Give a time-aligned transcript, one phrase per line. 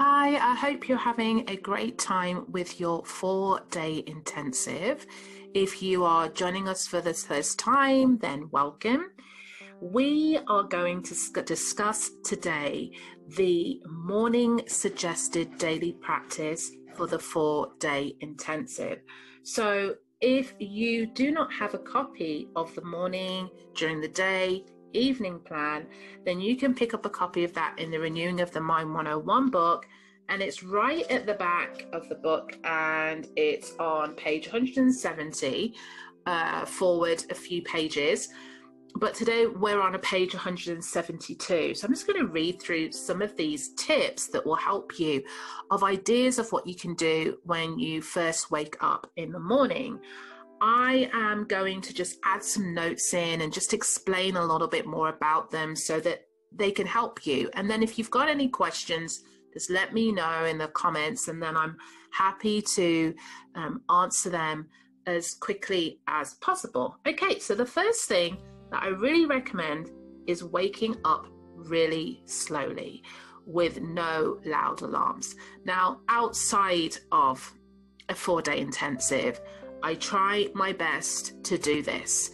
[0.00, 5.04] Hi, I hope you're having a great time with your four day intensive.
[5.54, 9.10] If you are joining us for the first time, then welcome.
[9.80, 12.92] We are going to discuss today
[13.36, 19.00] the morning suggested daily practice for the four day intensive.
[19.42, 25.40] So, if you do not have a copy of the morning, during the day, evening
[25.40, 25.86] plan,
[26.24, 28.92] then you can pick up a copy of that in the Renewing of the Mind
[28.92, 29.86] 101 book.
[30.28, 35.74] And it's right at the back of the book, and it's on page 170,
[36.26, 38.28] uh, forward a few pages.
[38.94, 41.74] But today we're on a page 172.
[41.74, 45.22] So I'm just going to read through some of these tips that will help you
[45.70, 50.00] of ideas of what you can do when you first wake up in the morning.
[50.60, 54.86] I am going to just add some notes in and just explain a little bit
[54.86, 56.22] more about them so that
[56.52, 57.50] they can help you.
[57.54, 59.22] And then if you've got any questions,
[59.52, 61.76] just let me know in the comments, and then I'm
[62.12, 63.14] happy to
[63.54, 64.68] um, answer them
[65.06, 66.96] as quickly as possible.
[67.06, 68.38] Okay, so the first thing
[68.70, 69.90] that I really recommend
[70.26, 73.02] is waking up really slowly
[73.46, 75.34] with no loud alarms.
[75.64, 77.52] Now, outside of
[78.10, 79.40] a four day intensive,
[79.82, 82.30] I try my best to do this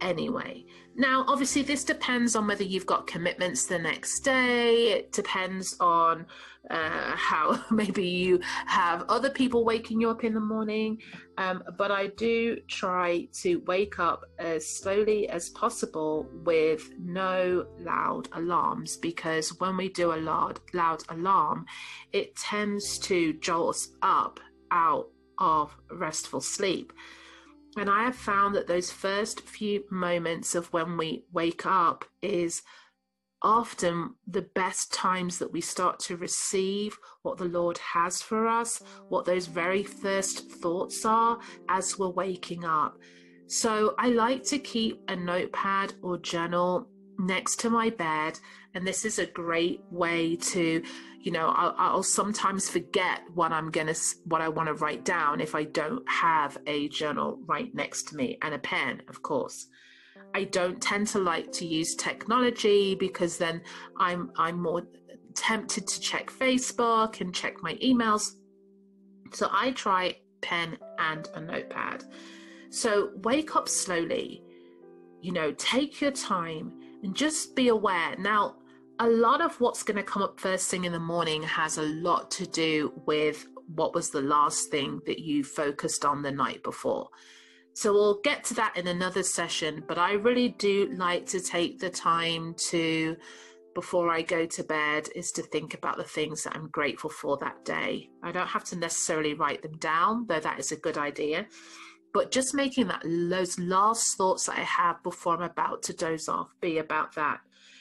[0.00, 0.64] anyway.
[0.98, 4.90] Now, obviously, this depends on whether you've got commitments the next day.
[4.94, 6.26] It depends on
[6.68, 10.98] uh, how maybe you have other people waking you up in the morning.
[11.36, 18.28] Um, but I do try to wake up as slowly as possible with no loud
[18.32, 21.64] alarms because when we do a loud, loud alarm,
[22.12, 24.40] it tends to jolt us up
[24.72, 25.06] out
[25.38, 26.92] of restful sleep.
[27.76, 32.62] And I have found that those first few moments of when we wake up is
[33.42, 38.82] often the best times that we start to receive what the Lord has for us,
[39.08, 42.98] what those very first thoughts are as we're waking up.
[43.46, 48.38] So I like to keep a notepad or journal next to my bed.
[48.74, 50.82] And this is a great way to
[51.20, 55.40] you know I'll, I'll sometimes forget what i'm gonna what i want to write down
[55.40, 59.66] if i don't have a journal right next to me and a pen of course.
[60.34, 63.62] I don't tend to like to use technology because then
[63.98, 64.86] i'm i'm more
[65.34, 68.32] tempted to check facebook and check my emails.
[69.32, 72.04] So i try pen and a notepad.
[72.70, 74.42] So wake up slowly.
[75.20, 76.72] You know take your time
[77.02, 78.56] and just be aware now
[79.00, 81.82] a lot of what's going to come up first thing in the morning has a
[81.82, 86.62] lot to do with what was the last thing that you focused on the night
[86.62, 87.08] before.
[87.74, 91.78] So we'll get to that in another session, but I really do like to take
[91.78, 93.16] the time to,
[93.74, 97.36] before I go to bed, is to think about the things that I'm grateful for
[97.36, 98.10] that day.
[98.22, 101.46] I don't have to necessarily write them down, though that is a good idea.
[102.14, 106.28] But just making that those last thoughts that I have before I'm about to doze
[106.28, 107.40] off be about that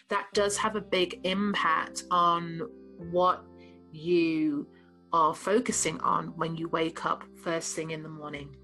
[0.10, 2.62] that does have a big impact on
[3.12, 3.44] what
[3.92, 4.68] you
[5.14, 8.56] are focusing on when you wake up first thing in the morning.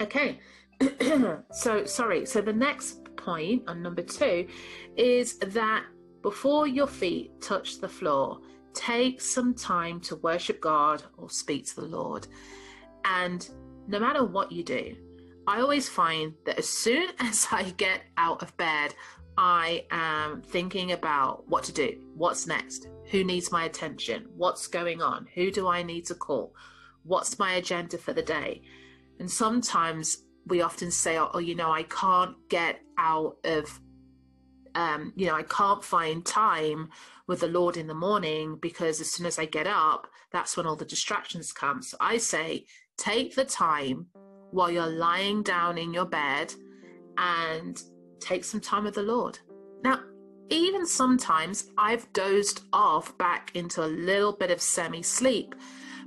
[0.00, 0.38] Okay,
[1.52, 2.26] so sorry.
[2.26, 4.46] So the next point on number two
[4.96, 5.84] is that
[6.22, 8.40] before your feet touch the floor,
[8.74, 12.26] take some time to worship God or speak to the Lord.
[13.06, 13.48] And
[13.86, 14.96] no matter what you do,
[15.46, 18.94] I always find that as soon as I get out of bed,
[19.38, 25.02] I am thinking about what to do, what's next, who needs my attention, what's going
[25.02, 26.54] on, who do I need to call,
[27.02, 28.62] what's my agenda for the day.
[29.20, 33.80] And sometimes we often say, oh, you know, I can't get out of,
[34.74, 36.88] um, you know, I can't find time
[37.26, 40.66] with the Lord in the morning because as soon as I get up, that's when
[40.66, 41.82] all the distractions come.
[41.82, 42.64] So I say,
[42.96, 44.06] take the time
[44.50, 46.52] while you're lying down in your bed
[47.18, 47.82] and
[48.20, 49.38] take some time with the Lord.
[49.82, 50.00] Now,
[50.48, 55.54] even sometimes I've dozed off back into a little bit of semi sleep,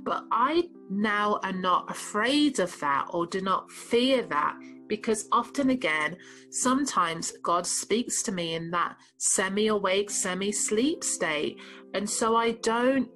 [0.02, 4.56] but I now am not afraid of that or do not fear that
[4.88, 6.16] because often again,
[6.50, 11.58] sometimes God speaks to me in that semi awake, semi sleep state.
[11.94, 13.08] And so I don't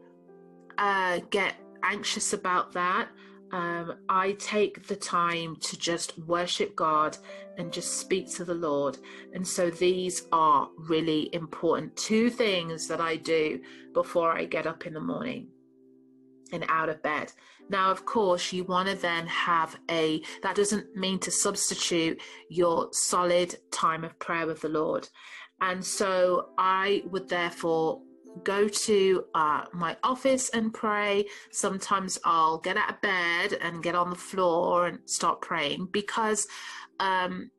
[0.79, 3.09] uh, get anxious about that
[3.55, 7.17] um, I take the time to just worship God
[7.57, 8.99] and just speak to the Lord.
[9.33, 13.61] And so these are really important two things that I do
[13.93, 15.47] before I get up in the morning
[16.53, 17.31] and out of bed.
[17.69, 22.21] Now, of course, you want to then have a, that doesn't mean to substitute
[22.51, 25.09] your solid time of prayer with the Lord.
[25.61, 28.03] And so I would therefore
[28.43, 31.27] go to uh, my office and pray.
[31.53, 36.47] Sometimes I'll get out of bed and get on the floor and start praying because
[37.01, 37.51] um,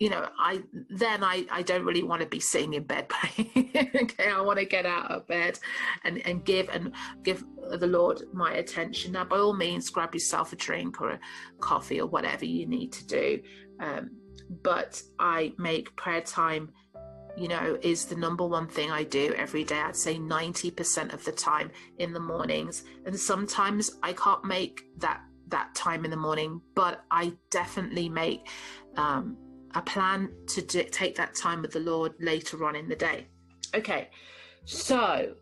[0.00, 0.60] you know i
[0.90, 4.30] then i i don't really want to be sitting in bed praying okay?
[4.30, 5.58] I want to get out of bed
[6.04, 6.92] and and give and
[7.22, 7.44] give
[7.78, 9.12] the lord my attention.
[9.12, 11.20] Now by all means grab yourself a drink or a
[11.60, 13.40] coffee or whatever you need to do.
[13.80, 14.10] Um,
[14.62, 16.70] but i make prayer time
[17.36, 21.24] you know is the number one thing i do every day i'd say 90% of
[21.24, 26.16] the time in the mornings and sometimes i can't make that that time in the
[26.16, 28.48] morning but i definitely make
[28.96, 29.36] um,
[29.74, 33.26] a plan to take that time with the Lord later on in the day.
[33.74, 34.08] Okay,
[34.64, 35.34] so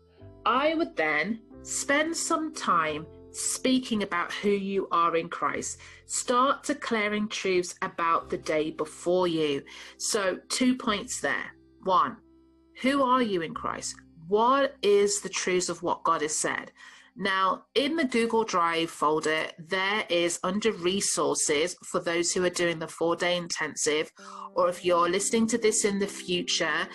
[0.45, 5.79] I would then spend some time speaking about who you are in Christ.
[6.05, 9.63] Start declaring truths about the day before you.
[9.97, 11.55] So, two points there.
[11.83, 12.17] One,
[12.81, 13.95] who are you in Christ?
[14.27, 16.71] What is the truth of what God has said?
[17.15, 22.79] Now, in the Google Drive folder, there is under resources for those who are doing
[22.79, 24.11] the four day intensive,
[24.55, 26.87] or if you're listening to this in the future,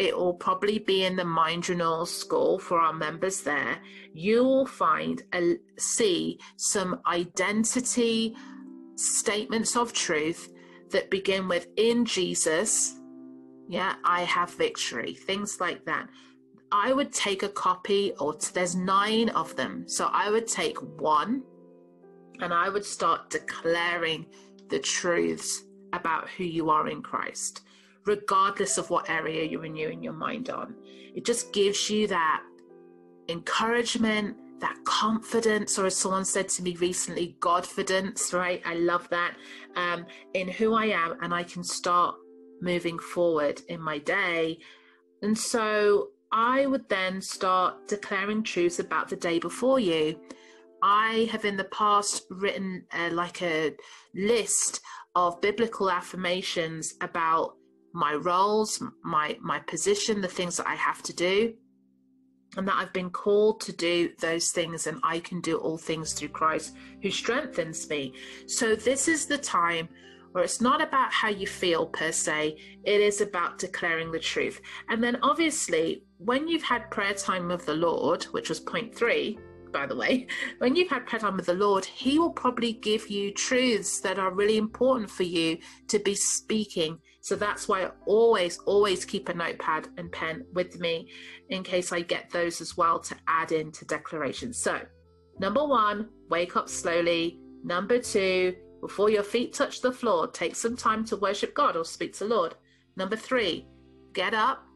[0.00, 3.78] it will probably be in the Mind Journal School for our members there.
[4.12, 8.34] You will find a see some identity
[8.96, 10.52] statements of truth
[10.90, 12.98] that begin with in Jesus.
[13.68, 15.14] Yeah, I have victory.
[15.14, 16.08] Things like that.
[16.70, 19.86] I would take a copy, or t- there's nine of them.
[19.86, 21.42] So I would take one
[22.40, 24.26] and I would start declaring
[24.68, 27.62] the truths about who you are in Christ,
[28.06, 30.74] regardless of what area you're renewing your mind on.
[31.14, 32.42] It just gives you that
[33.28, 38.62] encouragement, that confidence, or as someone said to me recently, Godfidence, right?
[38.64, 39.36] I love that
[39.76, 42.16] um, in who I am, and I can start
[42.62, 44.58] moving forward in my day.
[45.22, 50.18] And so I would then start declaring truths about the day before you.
[50.82, 53.74] I have in the past written uh, like a
[54.14, 54.80] list
[55.14, 57.54] of biblical affirmations about
[57.92, 61.54] my roles, my my position, the things that I have to do,
[62.56, 66.14] and that I've been called to do those things, and I can do all things
[66.14, 68.14] through Christ who strengthens me.
[68.46, 69.88] So this is the time
[70.32, 74.60] where it's not about how you feel per se, it is about declaring the truth.
[74.88, 79.38] And then obviously, when you've had prayer time with the Lord, which was point three,
[79.72, 80.26] by the way,
[80.58, 84.18] when you've had prayer time with the Lord, He will probably give you truths that
[84.18, 85.58] are really important for you
[85.88, 86.98] to be speaking.
[87.20, 91.08] So that's why I always, always keep a notepad and pen with me
[91.50, 94.58] in case I get those as well to add into declarations.
[94.58, 94.80] So,
[95.38, 97.38] number one, wake up slowly.
[97.62, 101.84] Number two, before your feet touch the floor, take some time to worship God or
[101.84, 102.56] speak to Lord.
[102.96, 103.68] Number three,
[104.12, 104.66] get up,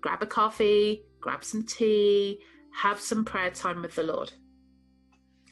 [0.00, 2.40] grab a coffee, grab some tea,
[2.74, 4.32] have some prayer time with the Lord.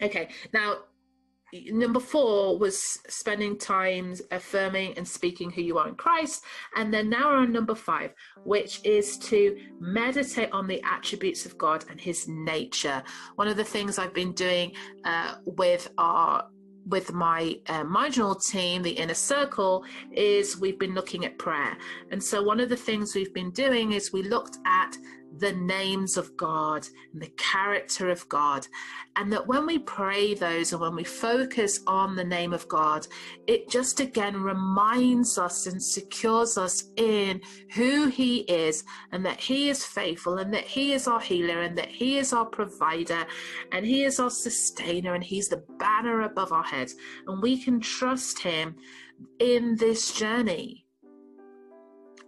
[0.03, 0.79] Okay, now
[1.71, 6.43] number four was spending time affirming and speaking who you are in Christ.
[6.77, 8.13] And then now we're on number five,
[8.45, 13.03] which is to meditate on the attributes of God and his nature.
[13.37, 14.73] One of the things I've been doing
[15.05, 16.49] uh, with our
[16.87, 21.77] with my uh, marginal team, the inner circle, is we've been looking at prayer.
[22.11, 24.97] And so, one of the things we've been doing is we looked at
[25.39, 28.67] the names of God and the character of God.
[29.17, 33.07] And that when we pray those and when we focus on the name of God,
[33.47, 37.41] it just again reminds us and secures us in
[37.75, 41.77] who He is and that He is faithful and that He is our healer and
[41.79, 43.27] that He is our provider
[43.73, 46.95] and He is our sustainer and He's the banner above our heads.
[47.27, 48.77] And we can trust Him
[49.39, 50.84] in this journey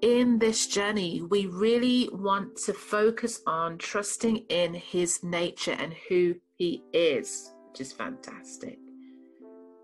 [0.02, 6.34] in this journey, we really want to focus on trusting in his nature and who
[6.56, 8.78] he is, which is fantastic.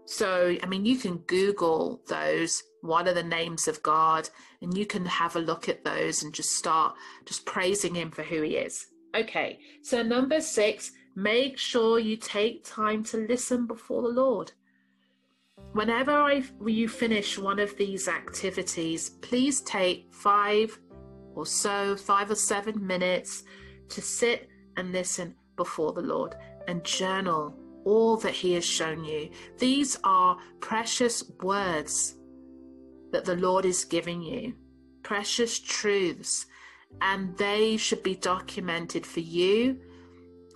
[0.05, 2.63] So, I mean, you can Google those.
[2.83, 4.29] What are the names of God?
[4.61, 8.23] And you can have a look at those and just start just praising him for
[8.23, 8.89] who he is.
[9.15, 14.53] Okay, so number six, make sure you take time to listen before the Lord.
[15.73, 20.79] Whenever I, you finish one of these activities, please take five
[21.35, 23.45] or so, five or seven minutes
[23.89, 26.35] to sit and listen before the Lord
[26.69, 29.31] and journal all that He has shown you.
[29.59, 32.17] These are precious words
[33.11, 34.55] that the Lord is giving you,
[35.03, 36.47] precious truths,
[37.01, 39.79] and they should be documented for you,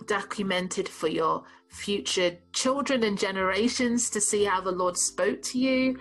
[0.05, 5.97] documented for your future children and generations to see how the Lord spoke to you,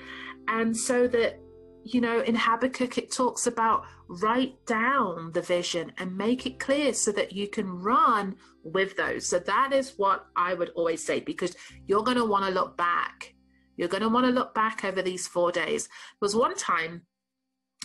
[0.49, 1.41] and so that
[1.87, 6.93] you know, in Habakkuk, it talks about write down the vision and make it clear
[6.93, 9.29] so that you can run with those.
[9.29, 11.55] So that is what I would always say because
[11.87, 13.35] you're going to want to look back.
[13.77, 15.87] You're going to want to look back over these four days.
[15.87, 17.03] There was one time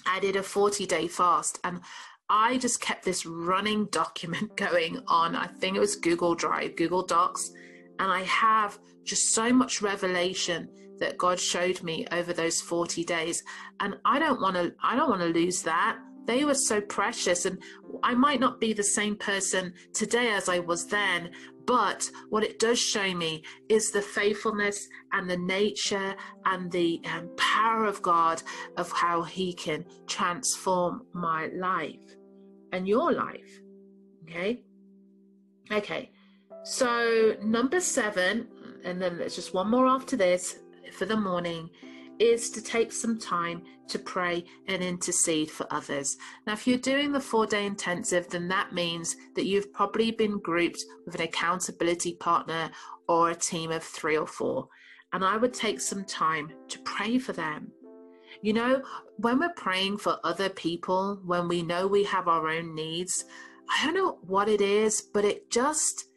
[0.08, 1.82] I did a 40 day fast and
[2.28, 5.36] I just kept this running document going on.
[5.36, 7.52] I think it was Google Drive, Google Docs.
[8.02, 10.68] And I have just so much revelation
[10.98, 13.44] that God showed me over those 40 days.
[13.80, 16.00] And I don't want to, I don't want to lose that.
[16.26, 17.46] They were so precious.
[17.46, 17.62] And
[18.02, 21.30] I might not be the same person today as I was then,
[21.68, 26.16] but what it does show me is the faithfulness and the nature
[26.46, 28.42] and the um, power of God
[28.78, 32.16] of how He can transform my life
[32.72, 33.62] and your life.
[34.24, 34.64] Okay.
[35.72, 36.10] Okay.
[36.64, 38.48] So, number seven,
[38.84, 40.60] and then there's just one more after this
[40.94, 41.70] for the morning,
[42.20, 46.18] is to take some time to pray and intercede for others.
[46.46, 50.40] Now, if you're doing the four day intensive, then that means that you've probably been
[50.40, 52.70] grouped with an accountability partner
[53.08, 54.68] or a team of three or four.
[55.14, 57.72] And I would take some time to pray for them
[58.42, 58.82] you know,
[59.18, 63.26] when we're praying for other people, when we know we have our own needs,
[63.70, 66.08] I don't know what it is, but it just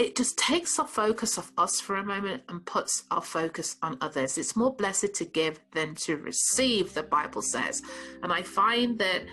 [0.00, 3.98] it just takes our focus off us for a moment and puts our focus on
[4.00, 4.38] others.
[4.38, 7.82] It's more blessed to give than to receive, the Bible says.
[8.22, 9.24] And I find that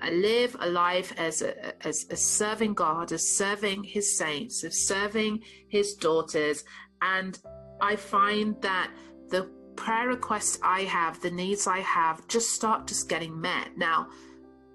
[0.00, 4.86] I live a life as, a, as, as serving God, as serving His saints, as
[4.86, 6.64] serving His daughters.
[7.02, 7.38] And
[7.82, 8.90] I find that
[9.28, 13.76] the prayer requests I have, the needs I have, just start just getting met.
[13.76, 14.08] Now,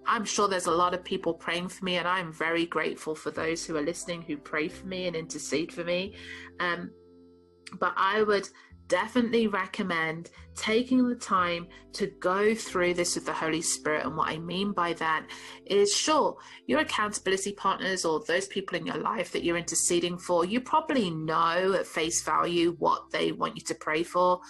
[0.06, 3.32] I'm sure there's a lot of people praying for me, and I'm very grateful for
[3.32, 6.16] those who are listening who pray for me and intercede for me.
[6.60, 6.92] Um,
[7.80, 8.50] but I would
[8.90, 14.06] definitely recommend taking the time to go through this with the Holy Spirit.
[14.06, 15.28] And what I mean by that
[15.66, 20.44] is sure, your accountability partners or those people in your life that you're interceding for,
[20.44, 24.42] you probably know at face value what they want you to pray for.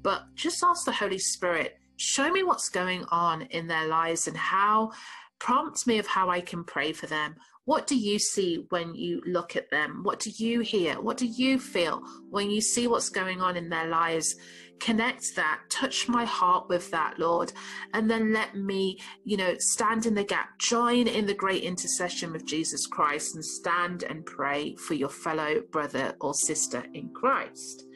[0.00, 4.36] But just ask the Holy Spirit, show me what's going on in their lives and
[4.36, 4.92] how,
[5.38, 7.36] prompt me of how I can pray for them.
[7.64, 10.00] What do you see when you look at them?
[10.02, 11.00] What do you hear?
[11.00, 14.34] What do you feel when you see what's going on in their lives?
[14.80, 17.52] Connect that, touch my heart with that, Lord,
[17.94, 22.34] and then let me, you know, stand in the gap, join in the great intercession
[22.34, 27.87] of Jesus Christ, and stand and pray for your fellow brother or sister in Christ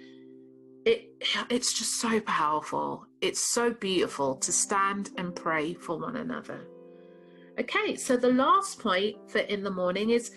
[0.84, 1.10] it
[1.50, 3.06] it's just so powerful.
[3.20, 6.66] It's so beautiful to stand and pray for one another.
[7.58, 10.32] Okay, so the last point for in the morning is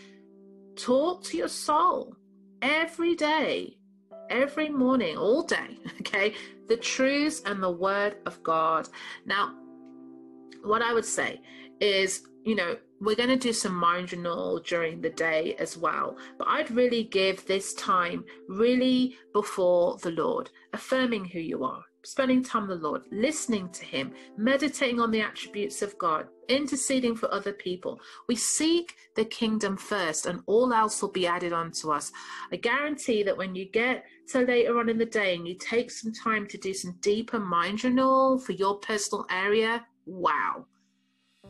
[0.75, 2.16] talk to your soul
[2.62, 3.78] every day,
[4.30, 5.80] every morning, all day.
[6.02, 6.36] Okay,
[6.68, 8.88] the truths and the word of God.
[9.25, 9.56] Now,
[10.64, 11.42] what I would say
[11.80, 16.18] is, you know, we're going to do some mind journal during the day as well.
[16.38, 22.44] But I'd really give this time really before the Lord, affirming who you are, spending
[22.44, 27.32] time with the Lord, listening to Him, meditating on the attributes of God, interceding for
[27.34, 28.00] other people.
[28.28, 32.12] We seek the kingdom first, and all else will be added onto us.
[32.52, 35.92] I guarantee that when you get to later on in the day and you take
[35.92, 40.66] some time to do some deeper mind journal for your personal area, wow.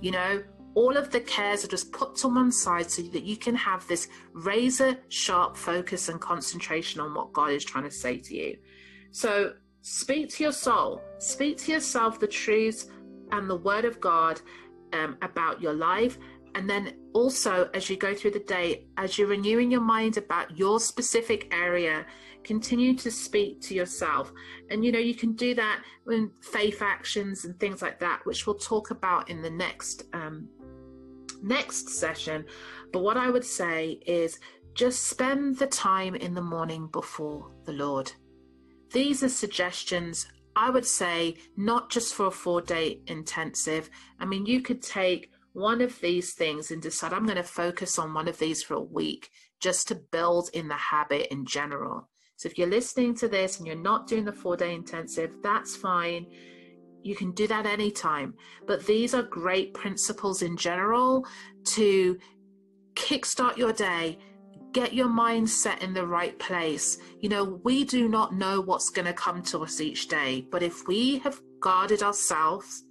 [0.01, 0.43] You know,
[0.75, 3.87] all of the cares are just put to one side so that you can have
[3.87, 8.57] this razor sharp focus and concentration on what God is trying to say to you.
[9.11, 12.87] So speak to your soul, speak to yourself the truths
[13.31, 14.41] and the word of God
[14.93, 16.17] um, about your life.
[16.55, 20.57] And then also, as you go through the day, as you're renewing your mind about
[20.57, 22.05] your specific area,
[22.45, 24.31] continue to speak to yourself.
[24.69, 28.47] And you know, you can do that in faith actions and things like that, which
[28.47, 30.47] we'll talk about in the next um,
[31.43, 32.45] next session.
[32.91, 34.39] But what I would say is
[34.73, 38.11] just spend the time in the morning before the Lord.
[38.91, 43.89] These are suggestions, I would say, not just for a four day intensive.
[44.19, 47.97] I mean, you could take one of these things and decide, I'm going to focus
[47.97, 52.09] on one of these for a week just to build in the habit in general.
[52.35, 55.75] So if you're listening to this and you're not doing the four day intensive, that's
[55.75, 56.27] fine
[57.05, 58.33] you can do that anytime.
[58.65, 61.25] But these are great principles in general
[61.65, 62.17] to
[62.95, 64.17] kickstart your day,
[64.71, 66.97] get your mind set in the right place.
[67.21, 70.63] You know, we do not know what's going to come to us each day, but
[70.63, 72.83] if we have guarded ourselves,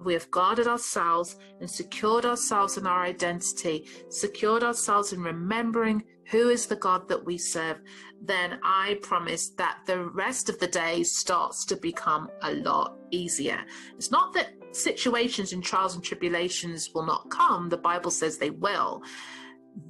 [0.00, 6.48] we have guarded ourselves and secured ourselves in our identity, secured ourselves in remembering who
[6.48, 7.80] is the God that we serve,
[8.22, 13.60] then I promise that the rest of the day starts to become a lot easier.
[13.96, 18.50] It's not that situations and trials and tribulations will not come, the Bible says they
[18.50, 19.02] will.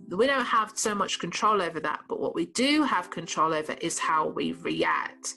[0.08, 3.72] We don't have so much control over that, but what we do have control over
[3.80, 5.34] is how we react.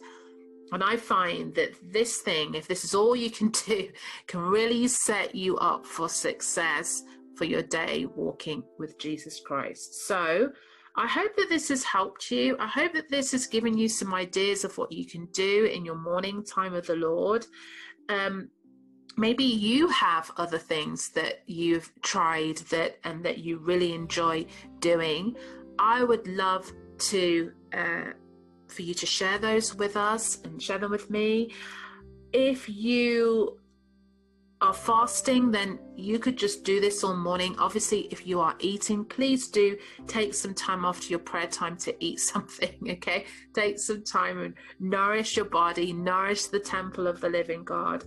[0.71, 3.89] And I find that this thing, if this is all you can do,
[4.27, 7.03] can really set you up for success
[7.35, 10.05] for your day walking with Jesus Christ.
[10.07, 10.51] So
[10.95, 12.55] I hope that this has helped you.
[12.59, 15.85] I hope that this has given you some ideas of what you can do in
[15.85, 17.45] your morning time of the Lord.
[18.09, 18.49] Um,
[19.17, 24.45] maybe you have other things that you've tried that and that you really enjoy
[24.79, 25.35] doing.
[25.79, 26.71] I would love
[27.09, 27.51] to.
[27.73, 28.11] Uh,
[28.73, 31.51] for you to share those with us and share them with me.
[32.33, 33.59] If you
[34.63, 37.53] are fasting, then you could just do this all morning.
[37.59, 39.77] Obviously, if you are eating, please do
[40.07, 43.25] take some time after your prayer time to eat something, okay?
[43.53, 48.05] Take some time and nourish your body, nourish the temple of the living God.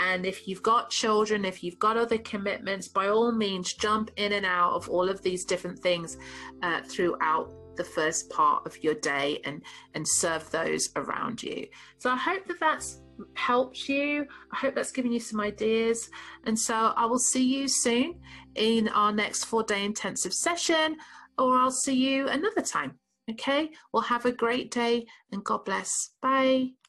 [0.00, 4.32] And if you've got children, if you've got other commitments, by all means, jump in
[4.32, 6.18] and out of all of these different things
[6.62, 11.66] uh, throughout the first part of your day and and serve those around you
[11.98, 13.02] so i hope that that's
[13.34, 14.26] helped you.
[14.52, 16.10] I hope that's given you some ideas.
[16.44, 18.20] And so i will see you soon
[18.54, 20.96] in our next four day intensive session
[21.38, 22.98] or i'll see you another time.
[23.30, 23.70] Okay?
[23.92, 26.10] Well have a great day and god bless.
[26.22, 26.85] Bye